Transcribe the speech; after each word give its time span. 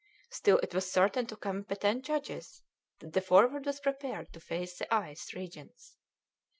Still 0.31 0.57
it 0.63 0.73
was 0.73 0.91
certain 0.91 1.27
to 1.27 1.35
competent 1.35 2.03
judges 2.03 2.63
that 3.01 3.13
the 3.13 3.21
Forward 3.21 3.67
was 3.67 3.79
prepared 3.79 4.33
to 4.33 4.39
face 4.39 4.79
the 4.79 4.91
ice 4.91 5.31
regions. 5.35 5.95